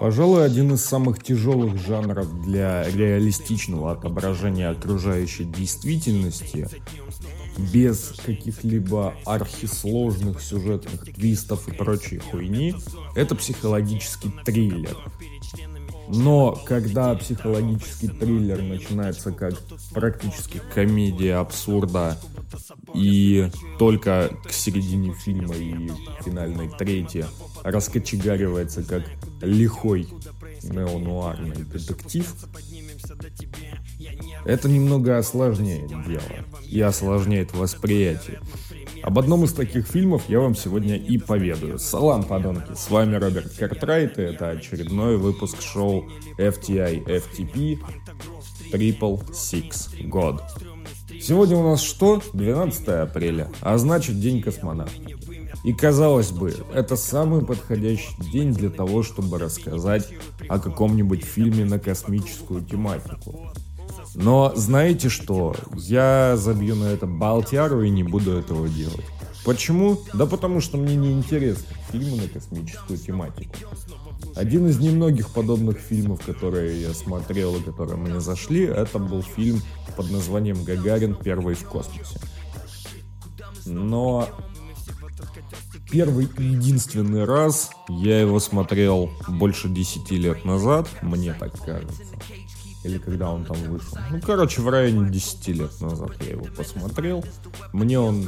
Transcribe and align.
Пожалуй, 0.00 0.46
один 0.46 0.72
из 0.72 0.82
самых 0.82 1.22
тяжелых 1.22 1.76
жанров 1.76 2.42
для 2.42 2.84
реалистичного 2.90 3.92
отображения 3.92 4.70
окружающей 4.70 5.44
действительности 5.44 6.68
без 7.58 8.14
каких-либо 8.24 9.12
архисложных 9.26 10.40
сюжетных 10.40 11.04
твистов 11.04 11.68
и 11.68 11.72
прочей 11.72 12.16
хуйни, 12.16 12.74
это 13.14 13.34
психологический 13.34 14.32
триллер. 14.46 14.96
Но 16.12 16.58
когда 16.66 17.14
психологический 17.14 18.08
триллер 18.08 18.62
начинается 18.62 19.32
как 19.32 19.54
практически 19.92 20.60
комедия 20.74 21.36
абсурда 21.36 22.18
и 22.94 23.48
только 23.78 24.30
к 24.44 24.52
середине 24.52 25.14
фильма 25.14 25.54
и 25.54 25.90
финальной 26.24 26.68
трети 26.68 27.24
раскочегаривается 27.62 28.82
как 28.82 29.04
лихой 29.40 30.08
неонуарный 30.62 31.64
детектив, 31.64 32.34
это 34.44 34.68
немного 34.68 35.18
осложняет 35.18 35.88
дело 36.06 36.44
и 36.66 36.80
осложняет 36.80 37.52
восприятие. 37.54 38.40
Об 39.02 39.18
одном 39.18 39.44
из 39.44 39.52
таких 39.52 39.86
фильмов 39.86 40.24
я 40.28 40.40
вам 40.40 40.54
сегодня 40.54 40.96
и 40.96 41.18
поведаю. 41.18 41.78
Салам, 41.78 42.22
подонки! 42.22 42.74
С 42.74 42.90
вами 42.90 43.16
Роберт 43.16 43.52
Картрайт, 43.54 44.18
и 44.18 44.22
это 44.22 44.50
очередной 44.50 45.16
выпуск 45.16 45.62
шоу 45.62 46.08
FTI 46.38 47.04
FTP 47.04 47.78
Triple 48.72 49.30
Six 49.30 50.10
God. 50.10 50.40
Сегодня 51.20 51.56
у 51.56 51.62
нас 51.62 51.82
что? 51.82 52.22
12 52.32 52.88
апреля, 52.88 53.50
а 53.60 53.78
значит 53.78 54.20
День 54.20 54.42
космонавта. 54.42 55.02
И 55.64 55.74
казалось 55.74 56.30
бы, 56.30 56.54
это 56.72 56.96
самый 56.96 57.44
подходящий 57.44 58.14
день 58.32 58.54
для 58.54 58.70
того, 58.70 59.02
чтобы 59.02 59.38
рассказать 59.38 60.08
о 60.48 60.58
каком-нибудь 60.58 61.22
фильме 61.22 61.64
на 61.66 61.78
космическую 61.78 62.64
тематику. 62.64 63.52
Но 64.14 64.52
знаете 64.56 65.08
что? 65.08 65.54
Я 65.74 66.36
забью 66.36 66.74
на 66.76 66.84
это 66.84 67.06
Балтиару 67.06 67.82
и 67.82 67.90
не 67.90 68.02
буду 68.02 68.32
этого 68.32 68.68
делать. 68.68 69.04
Почему? 69.44 69.98
Да 70.12 70.26
потому 70.26 70.60
что 70.60 70.76
мне 70.76 70.96
не 70.96 71.12
интересны 71.12 71.64
фильмы 71.90 72.22
на 72.22 72.28
космическую 72.28 72.98
тематику. 72.98 73.54
Один 74.36 74.68
из 74.68 74.78
немногих 74.78 75.30
подобных 75.30 75.78
фильмов, 75.78 76.20
которые 76.24 76.80
я 76.82 76.92
смотрел 76.92 77.56
и 77.56 77.62
которые 77.62 77.96
мне 77.96 78.20
зашли, 78.20 78.64
это 78.64 78.98
был 78.98 79.22
фильм 79.22 79.60
под 79.96 80.10
названием 80.10 80.62
«Гагарин. 80.62 81.14
Первый 81.14 81.54
в 81.54 81.64
космосе». 81.64 82.20
Но 83.66 84.28
первый 85.90 86.28
и 86.38 86.42
единственный 86.42 87.24
раз 87.24 87.70
я 87.88 88.20
его 88.20 88.40
смотрел 88.40 89.10
больше 89.28 89.68
10 89.68 90.10
лет 90.12 90.44
назад, 90.44 90.88
мне 91.02 91.34
так 91.34 91.58
кажется. 91.64 92.02
Или 92.82 92.98
когда 92.98 93.30
он 93.30 93.44
там 93.44 93.56
вышел. 93.64 93.98
Ну, 94.10 94.20
короче, 94.24 94.62
в 94.62 94.68
районе 94.68 95.10
10 95.10 95.48
лет 95.48 95.80
назад 95.80 96.12
я 96.22 96.30
его 96.30 96.46
посмотрел. 96.56 97.24
Мне 97.72 97.98
он, 97.98 98.22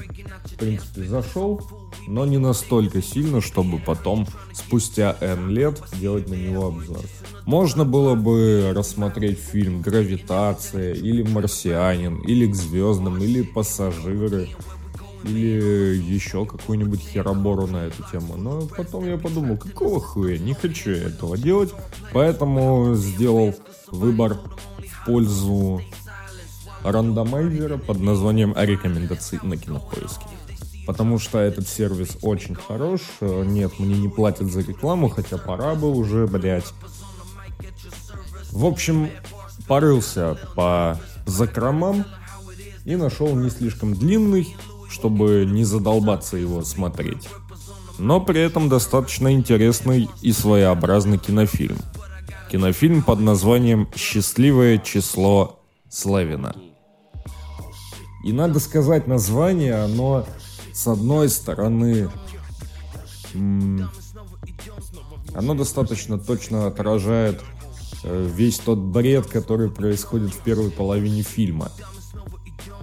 в 0.44 0.55
принципе, 0.56 1.05
зашел, 1.05 1.62
но 2.06 2.27
не 2.27 2.39
настолько 2.39 3.00
сильно, 3.03 3.41
чтобы 3.41 3.78
потом, 3.78 4.27
спустя 4.53 5.17
N 5.20 5.48
лет, 5.48 5.83
делать 5.98 6.28
на 6.28 6.34
него 6.34 6.67
обзор. 6.67 7.00
Можно 7.47 7.84
было 7.84 8.14
бы 8.14 8.72
рассмотреть 8.75 9.39
фильм 9.39 9.81
«Гравитация», 9.81 10.92
или 10.92 11.22
«Марсианин», 11.22 12.20
или 12.20 12.47
«К 12.47 12.55
звездам», 12.55 13.22
или 13.22 13.42
«Пассажиры», 13.42 14.50
или 15.25 15.97
еще 15.97 16.45
какую-нибудь 16.47 17.01
херобору 17.01 17.67
на 17.67 17.87
эту 17.87 18.03
тему. 18.11 18.37
Но 18.37 18.67
потом 18.67 19.06
я 19.06 19.17
подумал, 19.17 19.56
какого 19.56 20.01
хуя, 20.01 20.39
не 20.39 20.55
хочу 20.55 20.91
этого 20.91 21.37
делать, 21.39 21.70
поэтому 22.12 22.95
сделал 22.95 23.55
выбор 23.89 24.39
в 24.78 25.06
пользу 25.06 25.83
рандомайзера 26.84 27.77
под 27.77 28.00
названием 28.00 28.55
рекомендации 28.56 29.38
на 29.43 29.56
кинопоиске. 29.56 30.27
Потому 30.84 31.21
что 31.21 31.39
этот 31.39 31.69
сервис 31.69 32.19
очень 32.22 32.56
хорош. 32.56 33.03
Нет, 33.21 33.78
мне 33.78 33.97
не 33.97 34.09
платят 34.09 34.50
за 34.50 34.62
рекламу, 34.62 35.09
хотя 35.09 35.39
пора 35.39 35.77
бы 35.77 35.91
уже, 35.91 36.27
блять. 36.27 36.66
В 38.50 38.66
общем, 38.66 39.09
порылся 39.69 40.37
по 40.56 41.00
закромам 41.25 42.04
и 42.84 42.97
нашел 42.97 43.34
не 43.37 43.49
слишком 43.49 43.94
длинный, 43.94 44.56
чтобы 44.92 45.47
не 45.48 45.64
задолбаться 45.64 46.36
его 46.36 46.62
смотреть. 46.62 47.28
Но 47.98 48.20
при 48.20 48.41
этом 48.41 48.69
достаточно 48.69 49.32
интересный 49.32 50.08
и 50.20 50.32
своеобразный 50.32 51.19
кинофильм. 51.19 51.78
Кинофильм 52.50 53.03
под 53.03 53.20
названием 53.20 53.88
«Счастливое 53.97 54.78
число 54.78 55.60
Славина». 55.88 56.54
И 58.25 58.32
надо 58.32 58.60
сказать, 58.60 59.06
название, 59.06 59.82
оно 59.82 60.26
с 60.72 60.86
одной 60.86 61.28
стороны, 61.28 62.09
оно 63.34 63.88
достаточно 65.54 66.19
точно 66.19 66.66
отражает 66.66 67.42
э, 68.04 68.28
весь 68.34 68.59
тот 68.59 68.78
бред, 68.78 69.26
который 69.26 69.70
происходит 69.70 70.34
в 70.34 70.42
первой 70.42 70.70
половине 70.70 71.22
фильма. 71.22 71.72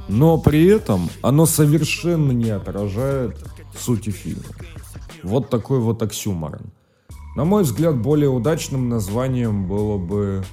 Но 0.09 0.39
при 0.39 0.65
этом 0.65 1.07
оно 1.21 1.45
совершенно 1.45 2.31
не 2.31 2.49
отражает 2.49 3.37
сути 3.77 4.09
фильма. 4.09 4.43
Вот 5.21 5.49
такой 5.49 5.79
вот 5.79 6.01
оксюморон. 6.01 6.71
На 7.35 7.45
мой 7.45 7.61
взгляд, 7.61 7.95
более 7.95 8.29
удачным 8.29 8.89
названием 8.89 9.67
было 9.67 9.97
бы 9.97 10.43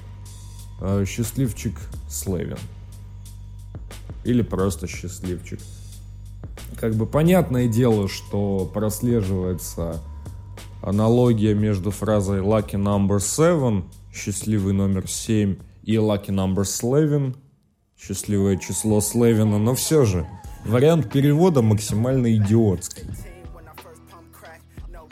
э, 0.79 1.05
«Счастливчик 1.07 1.73
Слевин». 2.07 2.59
Или 4.23 4.43
просто 4.43 4.85
«Счастливчик». 4.87 5.59
Как 6.79 6.93
бы 6.93 7.07
понятное 7.07 7.67
дело, 7.67 8.07
что 8.07 8.69
прослеживается 8.71 10.03
аналогия 10.83 11.55
между 11.55 11.89
фразой 11.89 12.41
«Lucky 12.41 12.75
number 12.75 13.17
seven» 13.17 13.85
«Счастливый 14.13 14.73
номер 14.73 15.05
7» 15.05 15.59
и 15.81 15.95
«Lucky 15.95 16.29
number 16.29 16.61
eleven» 16.61 17.35
счастливое 17.97 18.57
число 18.57 19.01
Слевина, 19.01 19.57
но 19.57 19.75
все 19.75 20.05
же 20.05 20.27
вариант 20.65 21.11
перевода 21.11 21.61
максимально 21.61 22.35
идиотский. 22.35 23.03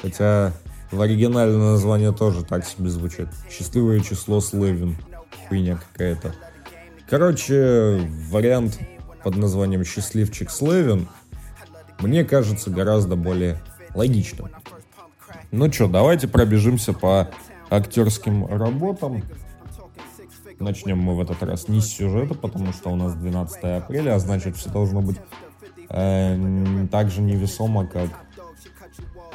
Хотя 0.01 0.53
в 0.91 1.01
оригинальное 1.01 1.71
название 1.71 2.11
тоже 2.11 2.43
так 2.43 2.65
себе 2.65 2.89
звучит. 2.89 3.27
Счастливое 3.49 4.01
число 4.01 4.39
Слевин. 4.39 4.97
Хуйня 5.47 5.77
какая-то. 5.77 6.35
Короче, 7.09 8.07
вариант 8.29 8.79
под 9.23 9.35
названием 9.35 9.83
«Счастливчик 9.83 10.49
Слевин» 10.51 11.07
мне 11.99 12.23
кажется 12.23 12.69
гораздо 12.69 13.15
более 13.15 13.61
логичным. 13.93 14.49
Ну 15.51 15.71
что, 15.71 15.87
давайте 15.87 16.27
пробежимся 16.27 16.93
по 16.93 17.29
актерским 17.69 18.45
работам. 18.45 19.23
Начнем 20.59 20.97
мы 20.97 21.15
в 21.15 21.21
этот 21.21 21.43
раз 21.43 21.67
не 21.67 21.81
с 21.81 21.87
сюжета, 21.87 22.33
потому 22.33 22.71
что 22.73 22.89
у 22.89 22.95
нас 22.95 23.13
12 23.15 23.63
апреля, 23.63 24.15
а 24.15 24.19
значит 24.19 24.55
все 24.55 24.69
должно 24.69 25.01
быть 25.01 25.17
э, 25.89 26.87
так 26.91 27.09
же 27.09 27.21
невесомо, 27.21 27.85
как 27.85 28.09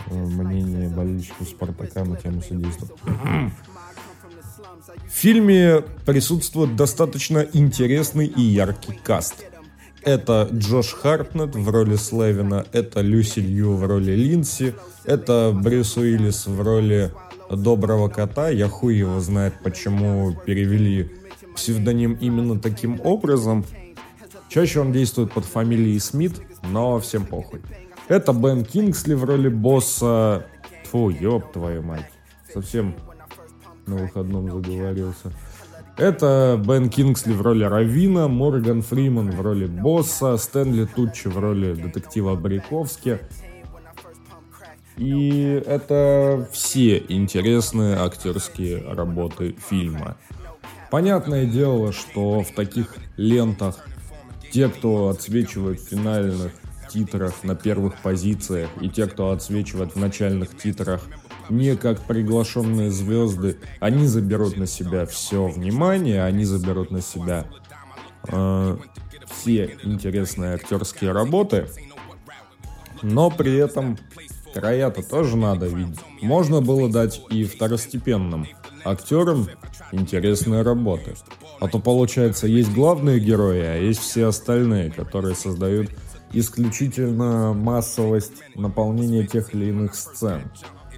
э, 0.06 0.14
мнение 0.14 0.88
болельщиков 0.88 1.48
Спартака 1.48 2.04
на 2.04 2.16
тему 2.16 2.40
судейства. 2.40 2.88
В 5.06 5.12
фильме 5.12 5.82
присутствует 6.06 6.76
достаточно 6.76 7.46
интересный 7.52 8.26
и 8.26 8.40
яркий 8.40 8.92
каст. 8.92 9.44
Это 10.02 10.48
Джош 10.50 10.94
Хартнет 10.94 11.54
в 11.54 11.68
роли 11.68 11.96
Слевина, 11.96 12.64
это 12.72 13.02
Люси 13.02 13.40
Лью 13.40 13.74
в 13.74 13.84
роли 13.84 14.12
Линси, 14.12 14.74
это 15.04 15.52
Брюс 15.54 15.98
Уиллис 15.98 16.46
в 16.46 16.62
роли 16.62 17.12
доброго 17.50 18.08
кота. 18.08 18.48
Я 18.48 18.68
хуй 18.68 18.96
его 18.96 19.20
знает, 19.20 19.54
почему 19.62 20.34
перевели 20.46 21.10
псевдоним 21.54 22.14
именно 22.14 22.58
таким 22.58 23.00
образом. 23.04 23.64
Чаще 24.48 24.80
он 24.80 24.92
действует 24.92 25.32
под 25.32 25.44
фамилией 25.44 25.98
Смит, 25.98 26.40
но 26.70 26.98
всем 26.98 27.26
похуй. 27.26 27.60
Это 28.08 28.32
Бен 28.32 28.64
Кингсли 28.64 29.14
в 29.14 29.24
роли 29.24 29.48
босса. 29.48 30.46
Фу, 30.90 31.10
ёб 31.10 31.52
твою 31.52 31.82
мать. 31.82 32.10
Совсем 32.52 32.94
на 33.86 33.96
выходном 33.96 34.50
заговорился. 34.50 35.32
Это 35.96 36.60
Бен 36.66 36.88
Кингсли 36.88 37.32
в 37.32 37.42
роли 37.42 37.64
Равина, 37.64 38.26
Морган 38.26 38.82
Фриман 38.82 39.30
в 39.30 39.40
роли 39.40 39.66
босса, 39.66 40.36
Стэнли 40.36 40.86
Тутчи 40.86 41.28
в 41.28 41.38
роли 41.38 41.74
детектива 41.74 42.34
Бриковски, 42.34 43.18
и 45.00 45.62
это 45.66 46.46
все 46.52 47.02
интересные 47.08 47.96
актерские 47.96 48.84
работы 48.86 49.56
фильма. 49.70 50.18
Понятное 50.90 51.46
дело, 51.46 51.90
что 51.90 52.42
в 52.42 52.50
таких 52.54 52.94
лентах 53.16 53.78
те, 54.52 54.68
кто 54.68 55.08
отсвечивает 55.08 55.80
в 55.80 55.88
финальных 55.88 56.52
титрах 56.92 57.32
на 57.44 57.54
первых 57.54 57.96
позициях, 58.02 58.68
и 58.82 58.90
те, 58.90 59.06
кто 59.06 59.30
отсвечивает 59.30 59.94
в 59.94 59.96
начальных 59.96 60.54
титрах 60.58 61.00
не 61.48 61.76
как 61.76 62.02
приглашенные 62.02 62.90
звезды. 62.90 63.56
Они 63.78 64.06
заберут 64.06 64.58
на 64.58 64.66
себя 64.66 65.06
все 65.06 65.46
внимание, 65.46 66.24
они 66.24 66.44
заберут 66.44 66.90
на 66.90 67.00
себя 67.00 67.46
э, 68.28 68.76
все 69.30 69.78
интересные 69.82 70.56
актерские 70.56 71.12
работы, 71.12 71.68
но 73.02 73.30
при 73.30 73.56
этом 73.56 73.98
края-то 74.52 75.02
тоже 75.02 75.36
надо 75.36 75.66
видеть. 75.66 76.00
Можно 76.20 76.60
было 76.60 76.90
дать 76.90 77.22
и 77.30 77.44
второстепенным 77.44 78.46
актерам 78.84 79.48
интересные 79.92 80.62
работы. 80.62 81.14
А 81.60 81.68
то 81.68 81.78
получается, 81.78 82.46
есть 82.46 82.72
главные 82.72 83.20
герои, 83.20 83.60
а 83.60 83.76
есть 83.76 84.00
все 84.00 84.26
остальные, 84.26 84.90
которые 84.90 85.34
создают 85.34 85.90
исключительно 86.32 87.52
массовость 87.52 88.42
наполнения 88.54 89.26
тех 89.26 89.54
или 89.54 89.66
иных 89.66 89.94
сцен. 89.94 90.42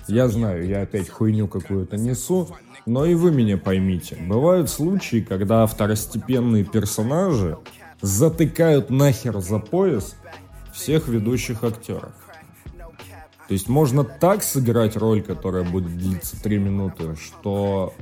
Я 0.09 0.29
знаю, 0.29 0.67
я 0.67 0.83
опять 0.83 1.09
хуйню 1.09 1.49
какую-то 1.49 1.97
несу, 1.97 2.49
но 2.87 3.05
и 3.07 3.15
вы 3.15 3.31
меня 3.31 3.57
поймите. 3.57 4.17
Бывают 4.17 4.69
случаи, 4.69 5.25
когда 5.27 5.67
второстепенные 5.67 6.65
персонажи 6.65 7.57
затыкают 8.01 8.91
нахер 8.91 9.39
за 9.41 9.59
пояс 9.59 10.17
всех 10.73 11.09
ведущих 11.09 11.63
актеров. 11.63 12.13
То 13.53 13.55
есть 13.55 13.69
можно 13.69 14.03
так 14.03 14.43
сыграть 14.43 14.97
роль, 14.97 15.21
которая 15.21 15.63
будет 15.63 15.95
длиться 15.99 16.43
3 16.43 16.59
минуты, 16.59 17.17
что 17.17 17.93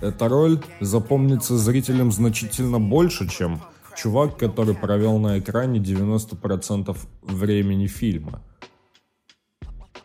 эта 0.00 0.26
роль 0.26 0.62
запомнится 0.80 1.58
зрителям 1.58 2.10
значительно 2.10 2.80
больше, 2.80 3.28
чем 3.28 3.60
чувак, 3.94 4.38
который 4.38 4.74
провел 4.74 5.18
на 5.18 5.38
экране 5.38 5.80
90% 5.80 6.96
времени 7.20 7.88
фильма. 7.88 8.40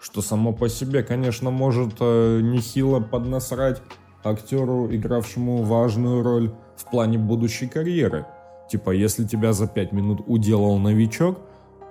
Что 0.02 0.22
само 0.22 0.52
по 0.52 0.68
себе, 0.68 1.04
конечно, 1.04 1.50
может 1.50 1.94
э, 2.02 2.42
нехило 2.44 3.00
поднасрать 3.00 3.82
актеру, 4.26 4.94
игравшему 4.94 5.64
важную 5.64 6.22
роль 6.22 6.54
в 6.76 6.92
плане 6.92 7.18
будущей 7.18 7.68
карьеры. 7.68 8.26
Типа, 8.70 8.92
если 8.92 9.24
тебя 9.24 9.54
за 9.54 9.68
5 9.68 9.94
минут 9.94 10.22
уделал 10.28 10.80
новичок, 10.80 11.40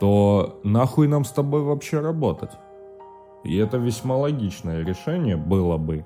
то 0.02 0.58
нахуй 0.64 1.06
нам 1.06 1.24
с 1.24 1.30
тобой 1.30 1.62
вообще 1.62 2.00
работать? 2.00 2.50
И 3.44 3.56
это 3.56 3.76
весьма 3.76 4.16
логичное 4.16 4.84
решение 4.84 5.36
было 5.36 5.76
бы. 5.76 6.04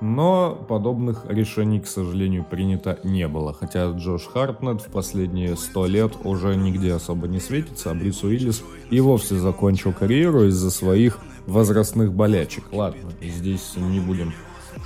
Но 0.00 0.58
подобных 0.68 1.26
решений, 1.28 1.78
к 1.78 1.86
сожалению, 1.86 2.42
принято 2.42 2.98
не 3.04 3.28
было. 3.28 3.52
Хотя 3.52 3.88
Джош 3.92 4.26
Хартнет 4.26 4.80
в 4.80 4.90
последние 4.90 5.56
сто 5.56 5.86
лет 5.86 6.14
уже 6.24 6.56
нигде 6.56 6.92
особо 6.92 7.28
не 7.28 7.38
светится, 7.38 7.92
а 7.92 7.94
Брюс 7.94 8.24
Уиллис 8.24 8.64
и 8.90 8.98
вовсе 8.98 9.36
закончил 9.36 9.92
карьеру 9.92 10.46
из-за 10.46 10.72
своих 10.72 11.20
возрастных 11.46 12.12
болячек. 12.12 12.64
Ладно, 12.72 13.12
здесь 13.22 13.74
не 13.76 14.00
будем 14.00 14.34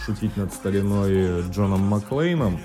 шутить 0.05 0.37
над 0.37 0.53
стариной 0.53 1.49
Джоном 1.51 1.81
Маклейном. 1.81 2.59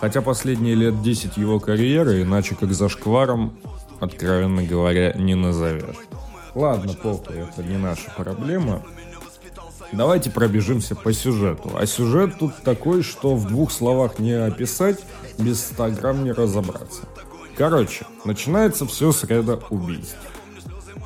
Хотя 0.00 0.22
последние 0.22 0.74
лет 0.74 1.02
10 1.02 1.36
его 1.36 1.60
карьеры, 1.60 2.22
иначе 2.22 2.54
как 2.54 2.72
за 2.72 2.88
шкваром, 2.88 3.56
откровенно 4.00 4.62
говоря, 4.62 5.12
не 5.14 5.34
назовешь. 5.34 5.96
Ладно, 6.54 6.94
похуй, 6.94 7.36
это 7.36 7.62
не 7.62 7.76
наша 7.76 8.12
проблема. 8.16 8.82
Давайте 9.92 10.30
пробежимся 10.30 10.94
по 10.94 11.12
сюжету. 11.12 11.70
А 11.74 11.86
сюжет 11.86 12.38
тут 12.38 12.56
такой, 12.64 13.02
что 13.02 13.34
в 13.36 13.46
двух 13.46 13.70
словах 13.70 14.18
не 14.18 14.32
описать, 14.32 14.98
без 15.38 15.60
100 15.60 15.90
грамм 15.90 16.24
не 16.24 16.32
разобраться. 16.32 17.02
Короче, 17.56 18.04
начинается 18.24 18.86
все 18.86 19.12
с 19.12 19.22
ряда 19.24 19.60
убийств. 19.70 20.16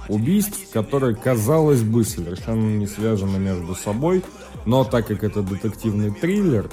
Убийств, 0.08 0.70
которые, 0.72 1.14
казалось 1.14 1.82
бы, 1.82 2.04
совершенно 2.04 2.78
не 2.78 2.86
связаны 2.86 3.38
между 3.38 3.74
собой, 3.74 4.24
но 4.64 4.84
так 4.84 5.06
как 5.06 5.22
это 5.22 5.42
детективный 5.42 6.10
триллер, 6.10 6.70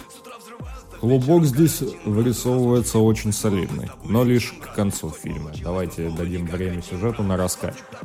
клубок 0.99 1.45
здесь 1.45 1.83
вырисовывается 2.05 2.99
очень 2.99 3.31
солидный, 3.31 3.89
но 4.03 4.23
лишь 4.23 4.53
к 4.53 4.75
концу 4.75 5.09
фильма. 5.09 5.51
Давайте 5.63 6.09
дадим 6.09 6.45
время 6.45 6.81
сюжету 6.81 7.23
на 7.23 7.37
раскачку. 7.37 7.95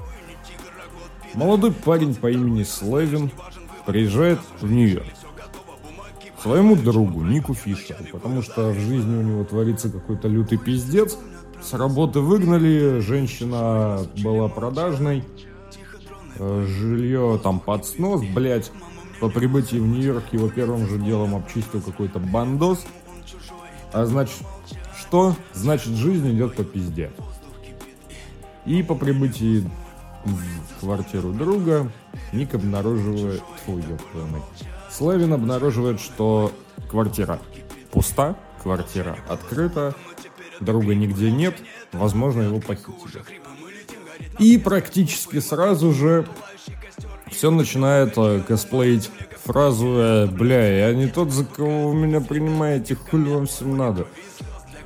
Молодой 1.34 1.72
парень 1.72 2.14
по 2.14 2.30
имени 2.30 2.64
Слевин 2.64 3.30
приезжает 3.86 4.40
в 4.60 4.70
Нью-Йорк 4.70 5.06
своему 6.42 6.76
другу 6.76 7.22
Нику 7.22 7.54
Фишеру, 7.54 8.04
потому 8.12 8.42
что 8.42 8.70
в 8.70 8.78
жизни 8.78 9.16
у 9.16 9.22
него 9.22 9.44
творится 9.44 9.90
какой-то 9.90 10.28
лютый 10.28 10.58
пиздец. 10.58 11.18
С 11.62 11.74
работы 11.74 12.20
выгнали, 12.20 13.00
женщина 13.00 14.00
была 14.22 14.48
продажной, 14.48 15.22
э, 16.38 16.66
жилье 16.66 17.38
там 17.42 17.60
под 17.60 17.84
снос, 17.84 18.22
блять. 18.22 18.72
По 19.20 19.28
прибытии 19.28 19.76
в 19.76 19.86
Нью-Йорк 19.86 20.24
его 20.32 20.48
первым 20.48 20.86
же 20.86 20.98
делом 20.98 21.34
обчистил 21.34 21.82
какой-то 21.82 22.18
бандос. 22.18 22.86
А 23.92 24.06
значит, 24.06 24.38
что? 24.98 25.36
Значит, 25.52 25.92
жизнь 25.92 26.30
идет 26.32 26.54
по 26.54 26.64
пизде. 26.64 27.10
И 28.64 28.82
по 28.82 28.94
прибытии 28.94 29.68
в 30.24 30.80
квартиру 30.80 31.32
друга 31.32 31.90
Ник 32.32 32.54
обнаруживает... 32.54 33.42
Фу. 33.66 33.80
Славин 34.90 35.32
обнаруживает, 35.32 36.00
что 36.00 36.52
квартира 36.90 37.38
пуста, 37.90 38.36
квартира 38.62 39.18
открыта, 39.28 39.94
друга 40.60 40.94
нигде 40.94 41.30
нет, 41.30 41.56
возможно, 41.92 42.42
его 42.42 42.60
похитили. 42.60 43.22
И 44.38 44.58
практически 44.58 45.40
сразу 45.40 45.92
же 45.92 46.26
все 47.30 47.50
начинает 47.50 48.14
э, 48.16 48.42
косплеить 48.46 49.10
фразу 49.44 49.86
э, 49.86 50.26
«Бля, 50.26 50.88
я 50.88 50.94
не 50.94 51.06
тот, 51.08 51.30
за 51.30 51.44
кого 51.44 51.88
вы 51.88 51.94
меня 51.94 52.20
принимаете, 52.20 52.94
хули 52.94 53.30
вам 53.30 53.46
всем 53.46 53.76
надо». 53.76 54.06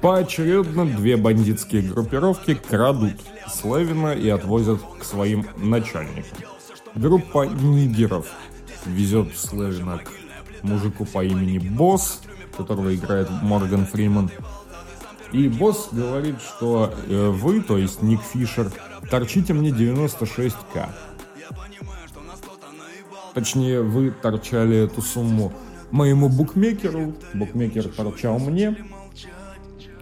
Поочередно 0.01 0.85
две 0.85 1.17
бандитские 1.17 1.83
группировки 1.83 2.55
крадут 2.55 3.15
Слевина 3.49 4.13
и 4.13 4.29
отвозят 4.29 4.81
к 5.01 5.05
своим 5.05 5.47
начальникам. 5.57 6.39
Группа 6.95 7.47
нигеров 7.47 8.27
везет 8.85 9.37
Слевина 9.37 9.99
к 9.99 10.11
мужику 10.63 11.07
по 11.07 11.25
имени 11.25 11.59
Босс, 11.59 12.21
которого 12.57 12.95
играет 12.95 13.31
Морган 13.43 13.87
Фриман. 13.87 14.31
И 15.33 15.49
босс 15.49 15.89
говорит, 15.91 16.37
что 16.41 16.95
э, 17.09 17.29
вы, 17.31 17.61
то 17.61 17.77
есть 17.77 18.03
Ник 18.03 18.21
Фишер, 18.23 18.71
торчите 19.11 19.53
мне 19.53 19.71
96к. 19.71 20.89
Точнее, 23.35 23.83
вы 23.83 24.11
торчали 24.11 24.85
эту 24.85 25.03
сумму 25.03 25.53
моему 25.91 26.29
букмекеру, 26.29 27.15
букмекер 27.35 27.89
торчал 27.89 28.39
мне, 28.39 28.77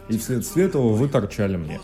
и 0.09 0.19
вследствие 0.19 0.67
этого 0.67 0.93
вы 0.93 1.09
торчали 1.09 1.57
мне. 1.57 1.81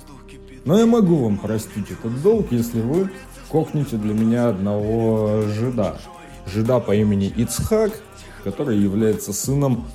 Но 0.65 0.79
я 0.79 0.87
могу 0.87 1.17
вам 1.17 1.39
простить 1.39 1.91
этот 1.91 2.23
долг, 2.23 2.49
если 2.51 2.81
вы 2.81 3.11
кокните 3.49 3.97
для 3.97 4.13
меня 4.13 4.49
одного 4.49 5.43
жида. 5.43 5.99
Жида 6.47 6.81
по 6.81 6.95
имени 6.95 7.33
Ицхак, 7.35 7.93
который 8.45 8.79
является 8.79 9.33
сыном 9.33 9.87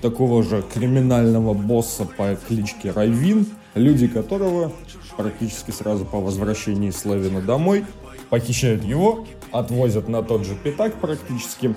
такого 0.00 0.42
же 0.42 0.62
криминального 0.72 1.54
босса 1.54 2.06
по 2.06 2.36
кличке 2.36 2.90
Райвин, 2.90 3.46
люди 3.74 4.06
которого 4.06 4.72
практически 5.16 5.70
сразу 5.70 6.04
по 6.04 6.20
возвращении 6.20 6.90
Славина 6.90 7.40
домой 7.40 7.84
похищают 8.30 8.84
его, 8.84 9.26
отвозят 9.52 10.08
на 10.08 10.22
тот 10.22 10.44
же 10.44 10.54
пятак 10.54 10.94
практически 10.94 11.74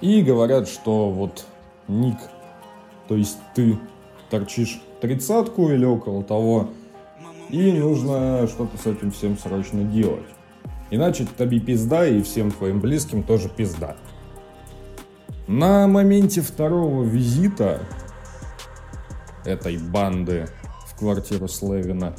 и 0.00 0.22
говорят, 0.22 0.68
что 0.68 1.10
вот 1.10 1.46
Ник, 1.88 2.18
то 3.08 3.16
есть 3.16 3.38
ты 3.54 3.78
торчишь 4.30 4.80
тридцатку 5.00 5.70
или 5.70 5.84
около 5.84 6.22
того, 6.22 6.70
и 7.50 7.72
нужно 7.72 8.46
что-то 8.48 8.76
с 8.78 8.86
этим 8.86 9.10
всем 9.10 9.38
срочно 9.38 9.82
делать. 9.82 10.26
Иначе 10.90 11.26
тебе 11.38 11.60
пизда 11.60 12.06
и 12.06 12.22
всем 12.22 12.50
твоим 12.50 12.80
близким 12.80 13.22
тоже 13.22 13.48
пизда. 13.48 13.96
На 15.46 15.86
моменте 15.86 16.40
второго 16.40 17.02
визита 17.02 17.80
этой 19.44 19.76
банды 19.76 20.48
в 20.86 20.98
квартиру 20.98 21.48
Слевина, 21.48 22.14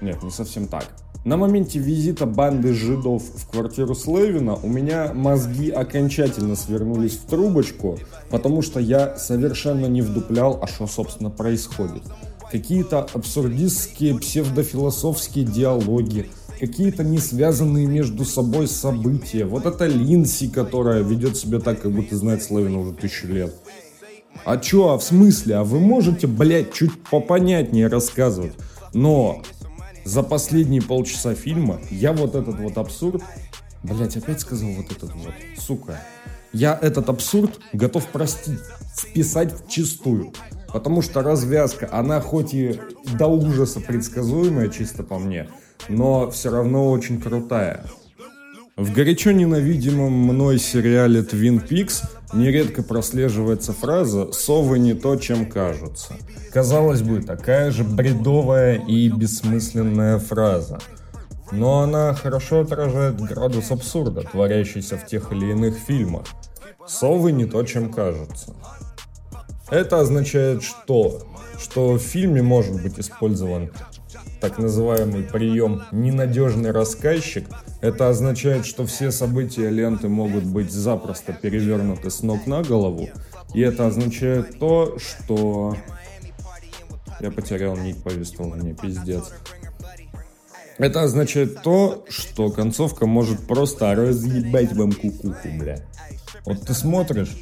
нет, 0.00 0.22
не 0.22 0.30
совсем 0.30 0.66
так, 0.68 0.86
на 1.24 1.36
моменте 1.36 1.78
визита 1.78 2.24
банды 2.24 2.72
жидов 2.72 3.22
в 3.22 3.50
квартиру 3.50 3.94
Слевина 3.94 4.54
у 4.54 4.68
меня 4.68 5.12
мозги 5.14 5.70
окончательно 5.70 6.56
свернулись 6.56 7.16
в 7.16 7.26
трубочку, 7.26 7.98
потому 8.30 8.62
что 8.62 8.80
я 8.80 9.16
совершенно 9.16 9.86
не 9.86 10.00
вдуплял, 10.00 10.58
а 10.62 10.66
что 10.66 10.86
собственно 10.86 11.30
происходит. 11.30 12.02
Какие-то 12.50 13.06
абсурдистские 13.12 14.18
псевдофилософские 14.18 15.44
диалоги, 15.44 16.30
какие-то 16.58 17.04
не 17.04 17.18
связанные 17.18 17.86
между 17.86 18.24
собой 18.24 18.66
события. 18.66 19.44
Вот 19.44 19.66
это 19.66 19.86
Линси, 19.86 20.48
которая 20.48 21.02
ведет 21.02 21.36
себя 21.36 21.60
так, 21.60 21.82
как 21.82 21.92
будто 21.92 22.16
знает 22.16 22.42
Славина 22.42 22.80
уже 22.80 22.92
тысячу 22.92 23.28
лет. 23.28 23.54
А 24.44 24.56
чё, 24.56 24.88
а 24.88 24.98
в 24.98 25.04
смысле? 25.04 25.56
А 25.56 25.64
вы 25.64 25.80
можете, 25.80 26.26
блядь, 26.26 26.72
чуть 26.72 26.92
попонятнее 27.10 27.88
рассказывать? 27.88 28.52
Но 28.94 29.42
за 30.10 30.24
последние 30.24 30.82
полчаса 30.82 31.34
фильма 31.36 31.78
я 31.88 32.12
вот 32.12 32.34
этот 32.34 32.58
вот 32.58 32.78
абсурд, 32.78 33.22
блять, 33.84 34.16
опять 34.16 34.40
сказал 34.40 34.70
вот 34.70 34.90
этот 34.90 35.14
вот, 35.14 35.32
сука, 35.56 36.00
я 36.52 36.76
этот 36.82 37.08
абсурд 37.08 37.60
готов 37.72 38.04
простить, 38.08 38.58
списать 38.92 39.52
в 39.52 39.70
чистую. 39.70 40.32
Потому 40.72 41.02
что 41.02 41.22
развязка, 41.22 41.88
она 41.92 42.20
хоть 42.20 42.54
и 42.54 42.80
до 43.18 43.28
ужаса 43.28 43.78
предсказуемая, 43.78 44.68
чисто 44.68 45.04
по 45.04 45.16
мне, 45.20 45.48
но 45.88 46.28
все 46.30 46.50
равно 46.50 46.90
очень 46.90 47.20
крутая. 47.20 47.84
В 48.76 48.92
горячо 48.92 49.32
ненавидимом 49.32 50.12
мной 50.12 50.58
сериале 50.58 51.20
Twin 51.20 51.66
Peaks 51.66 52.04
нередко 52.32 52.82
прослеживается 52.82 53.72
фраза 53.72 54.32
«совы 54.32 54.78
не 54.78 54.94
то, 54.94 55.16
чем 55.16 55.46
кажутся». 55.46 56.14
Казалось 56.52 57.02
бы, 57.02 57.20
такая 57.20 57.70
же 57.70 57.84
бредовая 57.84 58.76
и 58.76 59.08
бессмысленная 59.08 60.18
фраза. 60.18 60.78
Но 61.52 61.80
она 61.80 62.14
хорошо 62.14 62.60
отражает 62.60 63.20
градус 63.20 63.70
абсурда, 63.70 64.22
творящийся 64.22 64.96
в 64.96 65.06
тех 65.06 65.32
или 65.32 65.50
иных 65.50 65.76
фильмах. 65.76 66.24
Совы 66.86 67.32
не 67.32 67.44
то, 67.44 67.62
чем 67.64 67.92
кажутся. 67.92 68.54
Это 69.70 70.00
означает 70.00 70.62
что? 70.62 71.22
Что 71.58 71.94
в 71.94 71.98
фильме 71.98 72.42
может 72.42 72.82
быть 72.82 72.98
использован 72.98 73.70
так 74.40 74.58
называемый 74.58 75.22
прием 75.22 75.82
«ненадежный 75.92 76.70
рассказчик». 76.70 77.46
Это 77.80 78.08
означает, 78.08 78.66
что 78.66 78.86
все 78.86 79.10
события 79.10 79.68
ленты 79.70 80.08
могут 80.08 80.44
быть 80.44 80.72
запросто 80.72 81.32
перевернуты 81.32 82.10
с 82.10 82.22
ног 82.22 82.46
на 82.46 82.62
голову. 82.62 83.08
И 83.54 83.60
это 83.60 83.86
означает 83.86 84.58
то, 84.58 84.98
что... 84.98 85.76
Я 87.20 87.30
потерял 87.30 87.76
нить 87.76 88.02
повествования, 88.02 88.74
пиздец. 88.74 89.24
Это 90.78 91.02
означает 91.02 91.62
то, 91.62 92.06
что 92.08 92.50
концовка 92.50 93.06
может 93.06 93.46
просто 93.46 93.94
разъебать 93.94 94.72
вам 94.72 94.92
кукуху, 94.92 95.48
бля. 95.58 95.80
Вот 96.46 96.62
ты 96.62 96.72
смотришь, 96.72 97.36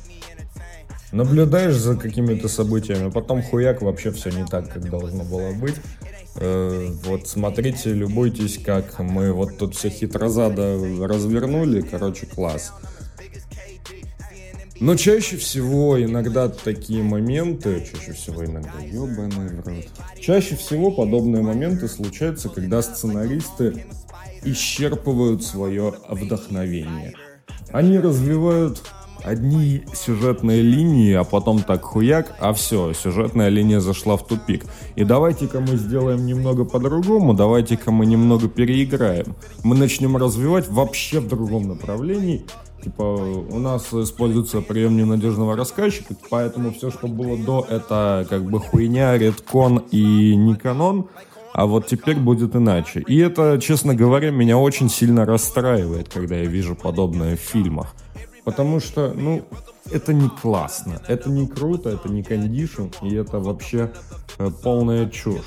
наблюдаешь 1.12 1.76
за 1.76 1.96
какими-то 1.96 2.48
событиями, 2.48 3.10
потом 3.10 3.42
хуяк 3.42 3.80
вообще 3.82 4.10
все 4.10 4.30
не 4.30 4.44
так, 4.44 4.68
как 4.68 4.90
должно 4.90 5.22
было 5.22 5.52
быть. 5.52 5.76
Э, 6.40 6.88
вот 7.04 7.26
смотрите, 7.26 7.92
любуйтесь, 7.92 8.59
как 8.59 8.99
мы 9.00 9.33
вот 9.33 9.59
тут 9.59 9.75
все 9.75 9.88
хитрозадо 9.90 10.78
развернули, 11.07 11.80
короче, 11.80 12.26
класс. 12.26 12.73
Но 14.80 14.95
чаще 14.95 15.37
всего 15.37 16.00
иногда 16.00 16.49
такие 16.49 17.02
моменты, 17.02 17.85
чаще 17.92 18.12
всего 18.12 18.45
иногда 18.45 18.78
ебаный 18.80 19.57
в 19.57 19.66
рот. 19.66 19.85
Чаще 20.21 20.54
всего 20.54 20.92
подобные 20.92 21.42
моменты 21.42 21.88
случаются, 21.88 22.49
когда 22.49 22.83
сценаристы 22.83 23.87
исчерпывают 24.45 25.42
свое 25.42 25.95
вдохновение. 26.09 27.14
Они 27.71 27.99
развивают 27.99 28.83
одни 29.25 29.82
сюжетные 29.92 30.62
линии, 30.62 31.14
а 31.14 31.25
потом 31.25 31.60
так 31.62 31.82
хуяк, 31.82 32.34
а 32.40 32.52
все, 32.52 32.92
сюжетная 32.92 33.48
линия 33.48 33.80
зашла 33.80 34.16
в 34.16 34.26
тупик. 34.26 34.64
И 34.96 35.04
давайте-ка 35.04 35.60
мы 35.60 35.76
сделаем 35.76 36.26
немного 36.26 36.64
по-другому, 36.64 37.34
давайте-ка 37.34 37.90
мы 37.90 38.06
немного 38.06 38.48
переиграем. 38.48 39.37
Мы 39.64 39.76
начнем 39.76 40.16
развивать 40.16 40.68
вообще 40.68 41.20
в 41.20 41.28
другом 41.28 41.68
направлении. 41.68 42.44
Типа, 42.82 43.02
у 43.02 43.58
нас 43.58 43.92
используется 43.92 44.60
прием 44.60 44.96
ненадежного 44.96 45.56
рассказчика, 45.56 46.14
поэтому 46.30 46.72
все, 46.72 46.90
что 46.90 47.08
было 47.08 47.37
до, 47.37 47.66
это 47.68 48.25
как 48.30 48.44
бы 48.44 48.60
хуйня, 48.60 49.18
редкон 49.18 49.78
и 49.90 50.37
не 50.37 50.54
канон. 50.54 51.08
А 51.52 51.66
вот 51.66 51.88
теперь 51.88 52.16
будет 52.16 52.54
иначе. 52.54 53.00
И 53.08 53.18
это, 53.18 53.58
честно 53.60 53.92
говоря, 53.92 54.30
меня 54.30 54.58
очень 54.58 54.88
сильно 54.88 55.25
расстраивает, 55.25 56.08
когда 56.08 56.37
я 56.37 56.44
вижу 56.44 56.76
подобное 56.76 57.37
в 57.37 57.40
фильмах. 57.40 57.96
Потому 58.45 58.80
что, 58.80 59.12
ну, 59.14 59.45
это 59.90 60.12
не 60.12 60.28
классно, 60.28 61.00
это 61.07 61.30
не 61.30 61.47
круто, 61.47 61.90
это 61.90 62.09
не 62.09 62.23
кондишн, 62.23 62.87
и 63.02 63.14
это 63.14 63.38
вообще 63.38 63.92
э, 64.38 64.50
полная 64.62 65.09
чушь. 65.09 65.45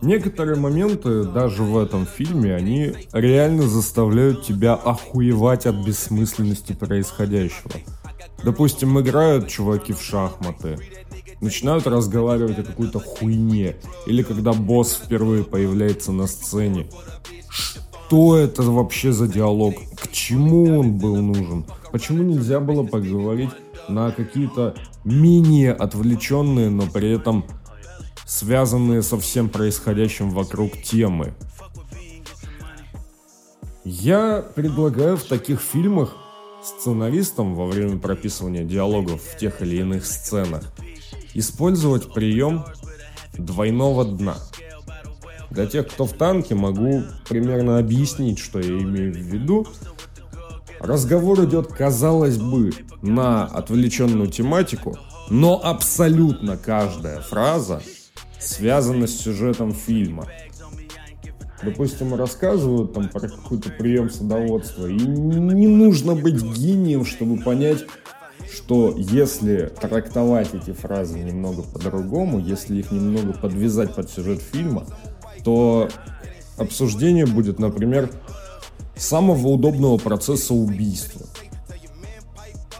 Некоторые 0.00 0.58
моменты 0.58 1.22
даже 1.22 1.62
в 1.62 1.78
этом 1.78 2.06
фильме, 2.06 2.56
они 2.56 2.92
реально 3.12 3.68
заставляют 3.68 4.44
тебя 4.44 4.74
охуевать 4.74 5.66
от 5.66 5.76
бессмысленности 5.76 6.72
происходящего. 6.72 7.70
Допустим, 8.42 8.98
играют 8.98 9.46
чуваки 9.46 9.92
в 9.92 10.02
шахматы, 10.02 10.78
начинают 11.40 11.86
разговаривать 11.86 12.58
о 12.58 12.64
какой-то 12.64 12.98
хуйне, 12.98 13.76
или 14.06 14.24
когда 14.24 14.52
босс 14.52 14.94
впервые 14.94 15.44
появляется 15.44 16.10
на 16.10 16.26
сцене 16.26 16.88
что 18.12 18.36
это 18.36 18.62
вообще 18.62 19.10
за 19.10 19.26
диалог, 19.26 19.74
к 19.96 20.12
чему 20.12 20.80
он 20.80 20.98
был 20.98 21.16
нужен, 21.16 21.64
почему 21.92 22.22
нельзя 22.22 22.60
было 22.60 22.84
поговорить 22.84 23.48
на 23.88 24.10
какие-то 24.10 24.74
менее 25.02 25.72
отвлеченные, 25.72 26.68
но 26.68 26.86
при 26.86 27.10
этом 27.10 27.46
связанные 28.26 29.00
со 29.00 29.18
всем 29.18 29.48
происходящим 29.48 30.28
вокруг 30.28 30.72
темы. 30.82 31.32
Я 33.82 34.44
предлагаю 34.54 35.16
в 35.16 35.24
таких 35.24 35.62
фильмах 35.62 36.14
сценаристам 36.62 37.54
во 37.54 37.64
время 37.64 37.98
прописывания 37.98 38.64
диалогов 38.64 39.22
в 39.22 39.38
тех 39.38 39.62
или 39.62 39.76
иных 39.76 40.04
сценах 40.04 40.64
использовать 41.32 42.12
прием 42.12 42.66
двойного 43.38 44.04
дна– 44.04 44.36
для 45.52 45.66
тех, 45.66 45.88
кто 45.88 46.06
в 46.06 46.12
танке, 46.12 46.54
могу 46.54 47.02
примерно 47.28 47.78
объяснить, 47.78 48.38
что 48.38 48.58
я 48.58 48.78
имею 48.78 49.12
в 49.12 49.16
виду. 49.16 49.66
Разговор 50.80 51.44
идет, 51.44 51.68
казалось 51.68 52.38
бы, 52.38 52.72
на 53.02 53.44
отвлеченную 53.44 54.28
тематику, 54.28 54.96
но 55.30 55.60
абсолютно 55.62 56.56
каждая 56.56 57.20
фраза 57.20 57.82
связана 58.40 59.06
с 59.06 59.16
сюжетом 59.16 59.72
фильма. 59.72 60.26
Допустим, 61.62 62.14
рассказывают 62.14 62.92
там 62.92 63.08
про 63.08 63.28
какой-то 63.28 63.70
прием 63.70 64.10
садоводства, 64.10 64.88
и 64.88 64.96
не 64.96 65.68
нужно 65.68 66.16
быть 66.16 66.42
гением, 66.42 67.04
чтобы 67.04 67.40
понять, 67.40 67.84
что 68.52 68.92
если 68.96 69.72
трактовать 69.80 70.54
эти 70.54 70.72
фразы 70.72 71.20
немного 71.20 71.62
по-другому, 71.62 72.40
если 72.40 72.78
их 72.78 72.90
немного 72.90 73.32
подвязать 73.32 73.94
под 73.94 74.10
сюжет 74.10 74.42
фильма, 74.42 74.86
то 75.44 75.88
обсуждение 76.56 77.26
будет, 77.26 77.58
например, 77.58 78.10
самого 78.96 79.48
удобного 79.48 79.98
процесса 79.98 80.54
убийства. 80.54 81.26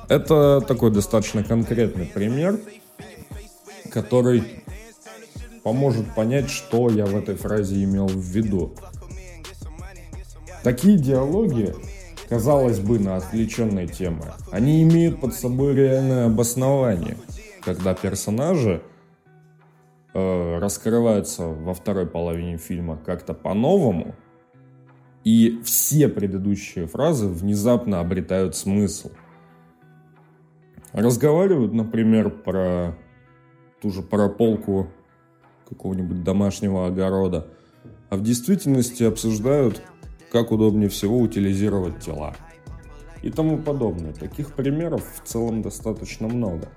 Это 0.09 0.61
такой 0.61 0.90
достаточно 0.90 1.42
конкретный 1.42 2.07
пример, 2.07 2.61
который 3.90 4.45
поможет 5.62 6.14
понять, 6.14 6.50
что 6.50 6.90
я 6.90 7.07
в 7.07 7.16
этой 7.16 7.35
фразе 7.37 7.83
имел 7.83 8.07
в 8.07 8.21
виду. 8.21 8.75
Такие 10.62 10.99
диалоги, 10.99 11.75
казалось 12.28 12.78
бы, 12.78 12.99
на 12.99 13.16
отвлеченные 13.16 13.88
темы, 13.88 14.26
они 14.50 14.83
имеют 14.83 15.21
под 15.21 15.35
собой 15.35 15.75
реальное 15.75 16.26
обоснование, 16.26 17.16
когда 17.64 17.95
персонажи 17.95 18.83
э, 20.14 20.59
раскрываются 20.59 21.47
во 21.47 21.75
второй 21.75 22.07
половине 22.07 22.57
фильма 22.57 22.97
как-то 22.97 23.35
по-новому, 23.35 24.14
и 25.25 25.61
все 25.64 26.09
предыдущие 26.09 26.87
фразы 26.87 27.28
внезапно 27.28 28.00
обретают 28.00 28.57
смысл. 28.57 29.11
Разговаривают, 30.92 31.73
например, 31.73 32.31
про 32.31 32.97
ту 33.81 33.90
же 33.90 34.02
прополку 34.02 34.88
какого-нибудь 35.69 36.23
домашнего 36.23 36.87
огорода, 36.87 37.47
а 38.11 38.16
в 38.16 38.23
действительности 38.23 39.04
обсуждают, 39.04 39.83
как 40.31 40.50
удобнее 40.52 40.88
всего 40.88 41.19
утилизировать 41.19 42.00
тела 42.00 42.35
и 43.23 43.31
тому 43.31 43.59
подобное. 43.59 44.12
Таких 44.12 44.52
примеров 44.52 45.02
в 45.14 45.26
целом 45.26 45.62
достаточно 45.62 46.28
много. 46.28 46.69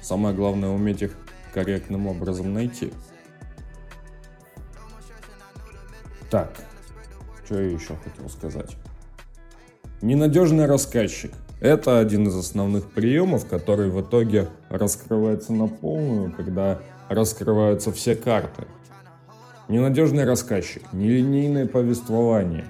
Самое 0.00 0.34
главное 0.34 0.68
уметь 0.68 1.02
их 1.02 1.16
корректным 1.52 2.06
образом 2.06 2.52
найти. 2.52 2.92
Так, 6.30 6.52
что 7.44 7.60
я 7.60 7.70
еще 7.70 7.94
хотел 8.02 8.28
сказать? 8.28 8.76
Ненадежный 10.02 10.66
рассказчик. 10.66 11.32
Это 11.60 11.98
один 11.98 12.28
из 12.28 12.36
основных 12.36 12.90
приемов, 12.90 13.46
который 13.48 13.88
в 13.88 14.00
итоге 14.02 14.48
раскрывается 14.68 15.52
на 15.52 15.68
полную, 15.68 16.32
когда 16.32 16.80
раскрываются 17.08 17.92
все 17.92 18.14
карты. 18.14 18.66
Ненадежный 19.68 20.24
рассказчик, 20.24 20.82
нелинейное 20.92 21.66
повествование. 21.66 22.66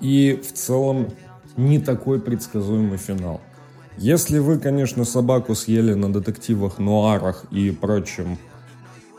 И 0.00 0.34
в 0.34 0.52
целом 0.52 1.08
не 1.56 1.78
такой 1.78 2.20
предсказуемый 2.20 2.98
финал– 2.98 3.40
если 3.98 4.38
вы, 4.38 4.58
конечно, 4.58 5.04
собаку 5.04 5.54
съели 5.54 5.94
на 5.94 6.12
детективах, 6.12 6.78
нуарах 6.78 7.44
и 7.50 7.70
прочем 7.70 8.38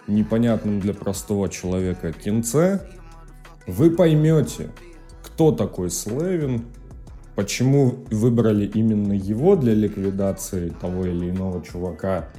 непонятном 0.08 0.80
для 0.80 0.94
простого 0.94 1.50
человека 1.50 2.12
кинце, 2.12 2.82
вы 3.68 3.92
поймете, 3.92 4.70
кто 5.24 5.52
такой 5.52 5.90
Слевин, 5.90 6.66
почему 7.36 8.06
выбрали 8.12 8.66
именно 8.66 9.14
его 9.14 9.56
для 9.56 9.74
ликвидации 9.74 10.70
того 10.70 11.06
или 11.06 11.30
иного 11.30 11.64
чувака, 11.64 12.30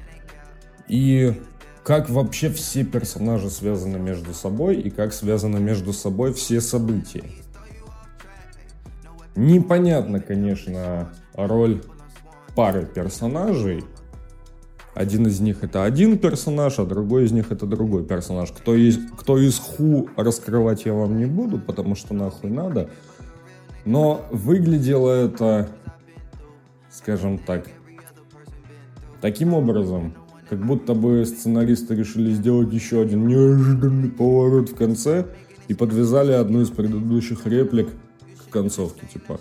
и 0.89 1.41
как 1.83 2.09
вообще 2.09 2.51
все 2.51 2.85
персонажи 2.85 3.51
связаны 3.51 3.99
между 3.99 4.33
собой, 4.35 4.77
и 4.77 4.91
как 4.91 5.13
связаны 5.13 5.61
между 5.61 5.93
собой 5.93 6.33
все 6.33 6.61
события. 6.61 7.25
Непонятно, 9.37 10.21
конечно, 10.21 11.13
роль 11.35 11.83
пары 12.55 12.87
персонажей. 12.87 13.85
Один 14.95 15.27
из 15.27 15.41
них 15.41 15.65
это 15.65 15.85
один 15.85 16.19
персонаж, 16.19 16.79
а 16.79 16.85
другой 16.85 17.25
из 17.25 17.33
них 17.33 17.51
это 17.51 17.67
другой 17.67 18.05
персонаж. 18.05 18.53
Кто 18.53 18.77
из, 18.77 18.99
кто 19.19 19.39
из 19.39 19.59
ху 19.59 20.09
раскрывать 20.17 20.85
я 20.85 20.95
вам 20.95 21.19
не 21.19 21.27
буду, 21.27 21.59
потому 21.59 21.97
что 21.97 22.15
нахуй 22.15 22.51
надо. 22.51 22.89
Но 23.85 24.25
выглядело 24.31 25.11
это, 25.11 25.69
скажем 26.91 27.39
так, 27.39 27.67
таким 29.21 29.53
образом, 29.53 30.15
как 30.49 30.65
будто 30.65 30.95
бы 30.95 31.25
сценаристы 31.27 31.97
решили 31.97 32.31
сделать 32.31 32.73
еще 32.73 33.01
один 33.01 33.27
неожиданный 33.27 34.11
поворот 34.11 34.71
в 34.71 34.77
конце 34.77 35.27
и 35.67 35.75
подвязали 35.75 36.33
одну 36.33 36.61
из 36.61 36.71
предыдущих 36.71 37.47
реплик 37.47 37.89
к 38.47 38.53
концовке, 38.53 39.07
типа 39.13 39.41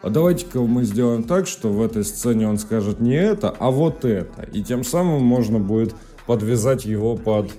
а 0.00 0.10
давайте-ка 0.10 0.60
мы 0.60 0.84
сделаем 0.84 1.24
так, 1.24 1.46
что 1.46 1.70
в 1.70 1.82
этой 1.82 2.04
сцене 2.04 2.48
он 2.48 2.58
скажет 2.58 3.00
не 3.00 3.14
это, 3.14 3.50
а 3.50 3.70
вот 3.70 4.04
это. 4.04 4.42
И 4.42 4.62
тем 4.62 4.84
самым 4.84 5.22
можно 5.22 5.58
будет 5.58 5.94
подвязать 6.26 6.84
его 6.84 7.16
под 7.16 7.50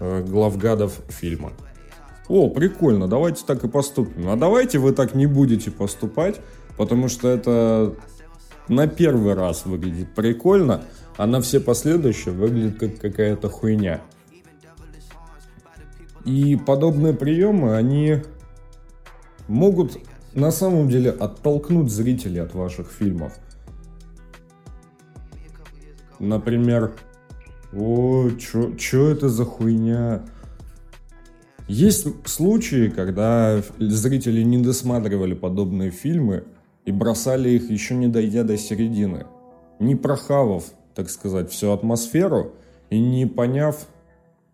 э, 0.00 0.22
главгадов 0.22 1.00
фильма. 1.08 1.52
О, 2.28 2.48
прикольно, 2.48 3.08
давайте 3.08 3.44
так 3.46 3.62
и 3.64 3.68
поступим. 3.68 4.28
А 4.30 4.36
давайте 4.36 4.78
вы 4.78 4.92
так 4.92 5.14
не 5.14 5.26
будете 5.26 5.70
поступать, 5.70 6.40
потому 6.76 7.08
что 7.08 7.28
это 7.28 7.94
на 8.68 8.86
первый 8.88 9.34
раз 9.34 9.66
выглядит 9.66 10.14
прикольно, 10.14 10.84
а 11.16 11.26
на 11.26 11.40
все 11.40 11.60
последующие 11.60 12.34
выглядит 12.34 12.78
как 12.78 12.98
какая-то 12.98 13.48
хуйня. 13.48 14.00
И 16.24 16.56
подобные 16.56 17.12
приемы, 17.12 17.76
они 17.76 18.22
могут 19.46 19.98
на 20.36 20.50
самом 20.50 20.88
деле 20.88 21.10
оттолкнуть 21.10 21.90
зрителей 21.90 22.42
от 22.42 22.54
ваших 22.54 22.90
фильмов. 22.90 23.32
Например, 26.18 26.92
о, 27.72 28.30
чё, 28.38 28.74
чё 28.76 29.08
это 29.08 29.28
за 29.28 29.44
хуйня? 29.44 30.24
Есть 31.68 32.06
случаи, 32.26 32.88
когда 32.88 33.62
зрители 33.78 34.42
не 34.42 34.58
досматривали 34.58 35.34
подобные 35.34 35.90
фильмы 35.90 36.44
и 36.84 36.92
бросали 36.92 37.50
их 37.50 37.70
еще 37.70 37.94
не 37.94 38.06
дойдя 38.06 38.44
до 38.44 38.56
середины. 38.56 39.26
Не 39.80 39.96
прохавав, 39.96 40.64
так 40.94 41.10
сказать, 41.10 41.50
всю 41.50 41.72
атмосферу 41.72 42.52
и 42.88 43.00
не 43.00 43.26
поняв, 43.26 43.86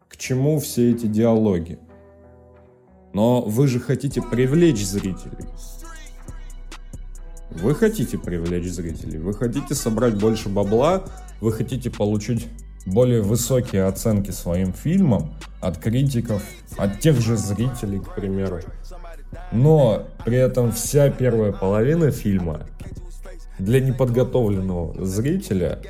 к 0.08 0.16
чему 0.16 0.58
все 0.58 0.92
эти 0.92 1.06
диалоги. 1.06 1.78
Но 3.12 3.42
вы 3.42 3.69
же 3.69 3.81
хотите 3.81 4.23
привлечь 4.23 4.85
зрителей. 4.85 5.47
Вы 7.50 7.75
хотите 7.75 8.16
привлечь 8.16 8.71
зрителей, 8.71 9.19
вы 9.19 9.35
хотите 9.35 9.75
собрать 9.75 10.19
больше 10.19 10.49
бабла, 10.49 11.04
вы 11.40 11.52
хотите 11.52 11.90
получить 11.90 12.49
более 12.87 13.21
высокие 13.21 13.85
оценки 13.85 14.31
своим 14.31 14.73
фильмам 14.73 15.35
от 15.61 15.78
критиков, 15.78 16.42
от 16.78 17.00
тех 17.00 17.21
же 17.21 17.37
зрителей, 17.37 18.00
к 18.00 18.14
примеру. 18.14 18.61
Но 19.52 20.07
при 20.25 20.38
этом 20.38 20.73
вся 20.73 21.11
первая 21.11 21.52
половина 21.52 22.11
фильма 22.11 22.66
для 23.58 23.80
неподготовленного 23.80 25.04
зрителя 25.04 25.80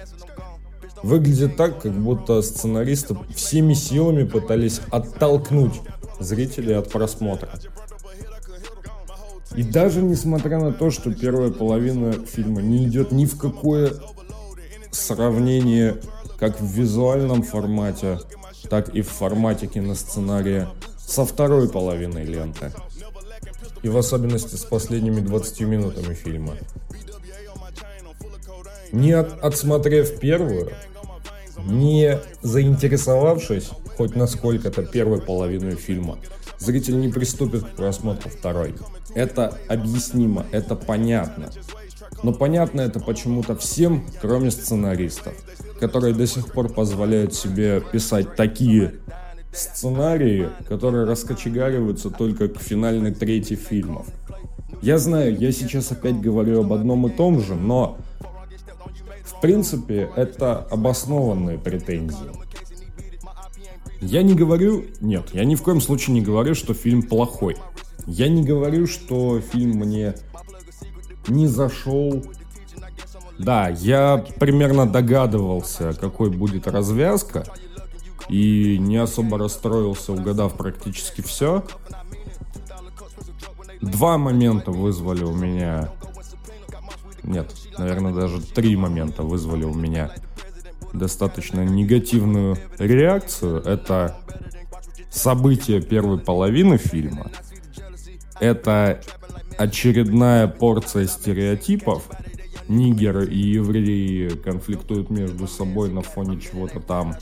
выглядит 1.03 1.57
так, 1.57 1.81
как 1.81 1.93
будто 1.93 2.43
сценаристы 2.43 3.17
всеми 3.35 3.75
силами 3.75 4.25
пытались 4.25 4.81
оттолкнуть 4.91 5.81
зрителей 6.23 6.77
от 6.77 6.91
просмотра. 6.91 7.51
И 9.55 9.63
даже 9.63 10.01
несмотря 10.03 10.59
на 10.59 10.73
то, 10.73 10.91
что 10.91 11.13
первая 11.13 11.51
половина 11.51 12.13
фильма 12.13 12.63
не 12.63 12.85
идет 12.85 13.13
ни 13.13 13.27
в 13.27 13.37
какое 13.37 13.93
сравнение 14.91 16.01
как 16.39 16.61
в 16.61 16.65
визуальном 16.65 17.43
формате, 17.43 18.19
так 18.71 18.89
и 18.95 19.03
в 19.03 19.09
формате 19.09 19.67
киносценария 19.67 20.69
со 20.99 21.25
второй 21.25 21.69
половиной 21.69 22.25
ленты. 22.25 22.73
И 23.83 23.89
в 23.89 23.99
особенности 23.99 24.55
с 24.55 24.65
последними 24.65 25.21
20 25.21 25.61
минутами 25.61 26.15
фильма. 26.15 26.57
Не 28.93 29.13
от, 29.13 29.43
отсмотрев 29.45 30.19
первую, 30.21 30.73
не 31.67 32.19
заинтересовавшись 32.43 33.71
хоть 33.97 34.17
насколько-то 34.17 34.83
первой 34.83 35.21
половиной 35.21 35.77
фильма, 35.77 36.19
зритель 36.59 36.99
не 37.01 37.09
приступит 37.09 37.65
к 37.65 37.71
просмотру 37.71 38.31
второй. 38.31 38.75
Это 39.15 39.59
объяснимо, 39.69 40.47
это 40.53 40.75
понятно. 40.77 41.51
Но 42.23 42.33
понятно 42.33 42.81
это 42.81 43.01
почему-то 43.01 43.57
всем, 43.57 44.05
кроме 44.21 44.51
сценаристов, 44.51 45.35
которые 45.81 46.15
до 46.15 46.27
сих 46.27 46.53
пор 46.53 46.73
позволяют 46.73 47.35
себе 47.35 47.81
писать 47.81 48.37
такие 48.37 48.95
сценарии, 49.53 50.49
которые 50.69 51.05
раскочегариваются 51.05 52.11
только 52.11 52.49
к 52.49 52.59
финальной 52.59 53.13
трети 53.13 53.55
фильмов. 53.55 54.07
Я 54.81 54.99
знаю, 54.99 55.37
я 55.39 55.53
сейчас 55.53 55.93
опять 55.93 56.21
говорю 56.21 56.61
об 56.61 56.73
одном 56.73 57.07
и 57.07 57.11
том 57.11 57.41
же, 57.41 57.55
но 57.55 57.99
принципе 59.43 60.11
это 60.17 60.57
обоснованные 60.71 61.59
претензии. 61.59 62.31
Я 64.01 64.23
не 64.23 64.35
говорю, 64.35 64.87
нет, 65.01 65.31
я 65.33 65.45
ни 65.45 65.55
в 65.55 65.63
коем 65.63 65.81
случае 65.81 66.15
не 66.15 66.23
говорю, 66.23 66.55
что 66.55 66.75
фильм 66.75 67.03
плохой. 67.03 67.57
Я 68.07 68.29
не 68.29 68.43
говорю, 68.43 68.87
что 68.87 69.41
фильм 69.41 69.79
мне 69.79 70.15
не 71.29 71.47
зашел. 71.47 72.25
Да, 73.39 73.69
я 73.69 74.25
примерно 74.39 74.89
догадывался, 74.89 75.93
какой 75.93 76.31
будет 76.31 76.67
развязка, 76.67 77.45
и 78.29 78.79
не 78.79 78.97
особо 78.97 79.39
расстроился, 79.39 80.13
угадав 80.13 80.57
практически 80.57 81.21
все. 81.21 81.65
Два 83.81 84.19
момента 84.19 84.71
вызвали 84.71 85.25
у 85.25 85.35
меня... 85.35 85.91
Нет, 87.25 87.55
наверное, 87.79 88.13
даже 88.13 88.41
три 88.41 88.77
момента 88.77 89.23
вызвали 89.23 89.65
у 89.65 89.75
меня 89.75 90.11
достаточно 90.93 91.61
негативную 91.63 92.57
реакцию. 92.79 93.63
Это 93.63 94.17
события 95.11 95.81
первой 95.81 96.19
половины 96.19 96.79
фильма. 96.79 97.31
Это 98.41 99.01
очередная 99.57 100.49
порция 100.49 101.07
стереотипов. 101.07 102.09
Нигеры 102.69 103.27
и 103.27 103.39
евреи 103.39 104.29
конфликтуют 104.31 105.11
между 105.11 105.47
собой 105.47 105.91
на 105.91 106.03
фоне 106.03 106.41
чего-то 106.41 106.81
там. 106.81 107.15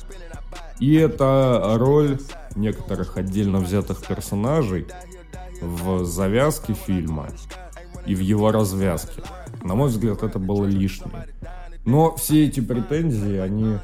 И 0.79 0.95
это 0.95 1.77
роль 1.77 2.19
некоторых 2.57 3.17
отдельно 3.17 3.59
взятых 3.59 4.07
персонажей 4.07 4.87
в 5.61 6.05
завязке 6.05 6.75
фильма 6.75 7.29
и 8.07 8.15
в 8.15 8.21
его 8.21 8.51
развязке. 8.51 9.23
На 9.63 9.75
мой 9.75 9.89
взгляд, 9.89 10.23
это 10.23 10.39
было 10.39 10.67
лишнее. 10.67 11.27
Но 11.85 12.15
все 12.17 12.47
эти 12.47 12.61
претензии, 12.61 13.37
они 13.37 13.79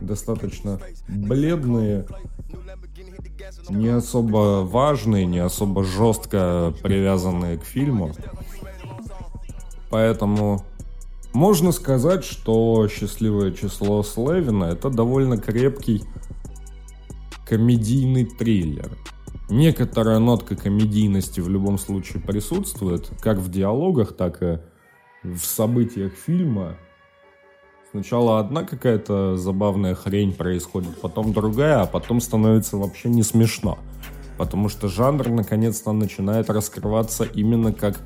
достаточно 0.00 0.80
бледные, 1.08 2.06
не 3.68 3.88
особо 3.88 4.62
важные, 4.62 5.26
не 5.26 5.38
особо 5.38 5.84
жестко 5.84 6.74
привязанные 6.82 7.58
к 7.58 7.64
фильму. 7.64 8.12
Поэтому 9.90 10.64
можно 11.32 11.72
сказать, 11.72 12.24
что 12.24 12.88
«Счастливое 12.88 13.52
число 13.52 14.02
Слевина»— 14.02 14.64
это 14.72 14.90
довольно 14.90 15.36
крепкий 15.36 16.02
комедийный 17.46 18.24
триллер. 18.24 18.90
Некоторая 19.48 20.18
нотка 20.18 20.56
комедийности 20.56 21.40
в 21.40 21.48
любом 21.48 21.78
случае 21.78 22.20
присутствует, 22.20 23.10
как 23.20 23.38
в 23.38 23.48
диалогах, 23.48 24.16
так 24.16 24.42
и 24.42 24.58
в 25.34 25.44
событиях 25.44 26.12
фильма. 26.14 26.76
Сначала 27.90 28.40
одна 28.40 28.62
какая-то 28.62 29.36
забавная 29.36 29.94
хрень 29.94 30.32
происходит, 30.32 31.00
потом 31.00 31.32
другая, 31.32 31.82
а 31.82 31.86
потом 31.86 32.20
становится 32.20 32.76
вообще 32.76 33.08
не 33.08 33.22
смешно. 33.22 33.78
Потому 34.38 34.68
что 34.68 34.88
жанр 34.88 35.28
наконец-то 35.28 35.92
начинает 35.92 36.50
раскрываться 36.50 37.24
именно 37.24 37.72
как... 37.72 38.00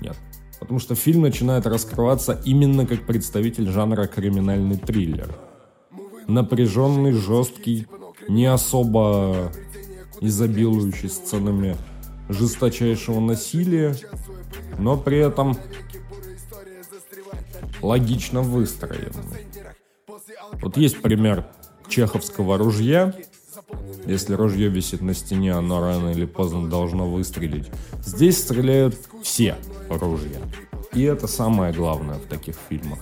Нет. 0.00 0.16
Потому 0.60 0.78
что 0.78 0.94
фильм 0.94 1.22
начинает 1.22 1.66
раскрываться 1.66 2.40
именно 2.44 2.86
как 2.86 3.06
представитель 3.06 3.68
жанра 3.68 4.06
криминальный 4.06 4.76
триллер. 4.76 5.34
Напряженный, 6.28 7.12
жесткий, 7.12 7.86
не 8.28 8.46
особо 8.46 9.52
изобилующий 10.20 11.08
сценами 11.08 11.76
жесточайшего 12.28 13.20
насилия, 13.20 13.94
но 14.78 14.96
при 14.96 15.18
этом 15.18 15.56
логично 17.86 18.42
выстроенный. 18.42 19.46
Вот 20.60 20.76
есть 20.76 21.00
пример 21.00 21.46
чеховского 21.88 22.58
ружья. 22.58 23.14
Если 24.06 24.34
ружье 24.34 24.68
висит 24.68 25.00
на 25.00 25.14
стене, 25.14 25.52
оно 25.52 25.80
рано 25.80 26.10
или 26.10 26.26
поздно 26.26 26.68
должно 26.68 27.08
выстрелить. 27.08 27.68
Здесь 28.04 28.38
стреляют 28.38 28.96
все 29.22 29.56
ружья. 29.88 30.40
И 30.94 31.02
это 31.02 31.26
самое 31.26 31.72
главное 31.72 32.18
в 32.18 32.26
таких 32.26 32.56
фильмах. 32.68 32.98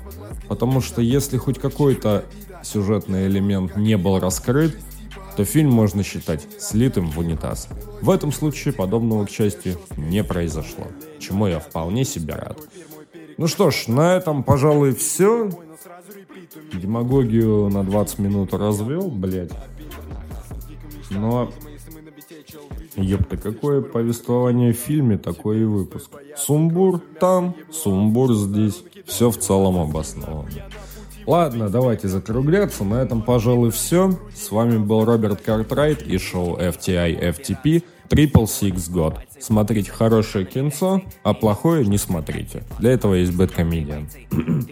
Потому 0.49 0.81
что 0.81 1.01
если 1.01 1.37
хоть 1.37 1.59
какой-то 1.59 2.25
сюжетный 2.63 3.27
элемент 3.27 3.77
не 3.77 3.97
был 3.97 4.19
раскрыт, 4.19 4.77
то 5.37 5.45
фильм 5.45 5.71
можно 5.71 6.03
считать 6.03 6.47
слитым 6.61 7.11
в 7.11 7.19
унитаз. 7.19 7.69
В 8.01 8.11
этом 8.11 8.33
случае 8.33 8.73
подобного, 8.73 9.27
к 9.27 9.31
счастью, 9.31 9.79
не 9.97 10.23
произошло, 10.23 10.87
чему 11.19 11.47
я 11.47 11.59
вполне 11.59 12.05
себе 12.05 12.35
рад. 12.35 12.61
Ну 13.37 13.47
что 13.47 13.71
ж, 13.71 13.89
на 13.89 14.17
этом, 14.17 14.43
пожалуй, 14.43 14.95
все. 14.95 15.51
Демагогию 16.73 17.69
на 17.69 17.85
20 17.85 18.19
минут 18.19 18.55
развел, 18.55 19.11
блядь. 19.11 19.53
Но... 21.11 21.51
Ёпта, 22.97 23.37
какое 23.37 23.83
повествование 23.83 24.73
в 24.73 24.77
фильме, 24.77 25.19
такой 25.19 25.63
и 25.63 25.65
выпуск. 25.65 26.11
Сумбур 26.37 27.01
там, 27.19 27.57
сумбур 27.73 28.33
здесь. 28.35 28.85
Все 29.05 29.31
в 29.31 29.39
целом 29.39 29.79
обосновано. 29.79 30.49
Ладно, 31.27 31.71
давайте 31.71 32.07
закругляться. 32.09 32.85
На 32.85 33.03
этом, 33.03 33.23
пожалуй, 33.23 33.71
все. 33.71 34.19
С 34.35 34.51
вами 34.51 34.77
был 34.77 35.05
Роберт 35.05 35.41
Картрайт 35.41 36.03
и 36.03 36.19
шоу 36.19 36.57
FTI 36.59 37.19
FTP 37.37 37.83
Triple 38.09 38.45
Six 38.45 38.91
God. 38.91 39.19
Смотрите 39.41 39.91
хорошее 39.91 40.45
кинцо, 40.45 41.03
а 41.23 41.35
плохое 41.35 41.87
не 41.87 41.99
смотрите. 41.99 42.63
Для 42.79 42.93
этого 42.93 43.15
есть 43.15 43.33
Бэткомедиан. 43.33 44.09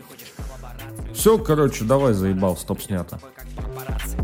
Все, 1.15 1.39
короче, 1.39 1.85
давай 1.85 2.15
заебал, 2.15 2.57
стоп 2.57 2.81
снято. 2.81 3.21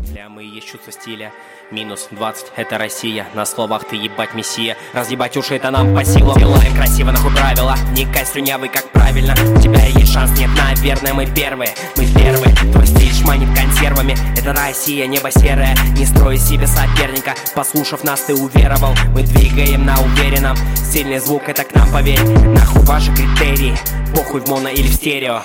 Для 0.07 0.29
мы 0.29 0.43
есть 0.43 0.67
чувство 0.67 0.91
стиля. 0.91 1.31
Минус 1.71 2.07
20, 2.11 2.53
это 2.55 2.79
Россия 2.79 3.27
На 3.35 3.45
словах 3.45 3.87
ты 3.87 3.95
ебать 3.95 4.33
мессия 4.33 4.75
Разъебать 4.93 5.37
уши 5.37 5.53
это 5.55 5.69
нам 5.69 5.93
по 5.93 6.03
силам 6.03 6.35
Делаем 6.39 6.75
красиво, 6.75 7.11
нахуй 7.11 7.31
правила 7.31 7.75
Не 7.91 8.05
кай 8.05 8.25
слюнявый, 8.25 8.69
как 8.69 8.91
правильно 8.91 9.35
У 9.55 9.61
тебя 9.61 9.85
есть 9.85 10.11
шанс, 10.11 10.37
нет, 10.39 10.49
наверное, 10.57 11.13
мы 11.13 11.27
первые 11.27 11.75
Мы 11.95 12.07
первые, 12.07 12.55
твой 12.73 12.87
шманит 13.29 13.55
консервами. 13.55 14.15
Это 14.35 14.53
Россия, 14.53 15.05
небо 15.05 15.29
серое 15.31 15.75
Не 15.95 16.05
строй 16.05 16.37
себе 16.37 16.65
соперника. 16.65 17.35
Послушав 17.53 18.03
нас, 18.03 18.21
ты 18.21 18.33
уверовал 18.33 18.95
Мы 19.13 19.21
двигаем 19.21 19.85
на 19.85 19.99
уверенном. 19.99 20.57
Сильный 20.75 21.19
звук, 21.19 21.47
это 21.47 21.63
к 21.63 21.75
нам 21.75 21.91
поверь. 21.91 22.21
Нахуй 22.23 22.81
ваши 22.83 23.13
критерии 23.13 23.77
Похуй 24.15 24.41
в 24.41 24.47
моно 24.47 24.69
или 24.69 24.87
в 24.87 24.93
стерео 24.93 25.43